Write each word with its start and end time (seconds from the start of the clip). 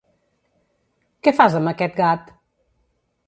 Què 1.27 1.33
fas 1.41 1.57
amb 1.59 1.71
aquest 1.73 1.95
gat? 2.01 2.33